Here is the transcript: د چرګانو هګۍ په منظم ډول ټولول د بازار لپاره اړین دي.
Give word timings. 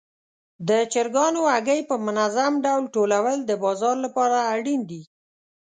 د 0.67 0.69
چرګانو 0.93 1.41
هګۍ 1.53 1.81
په 1.89 1.95
منظم 2.05 2.53
ډول 2.65 2.83
ټولول 2.95 3.37
د 3.45 3.51
بازار 3.63 3.95
لپاره 4.05 4.37
اړین 4.53 4.81
دي. 4.91 5.01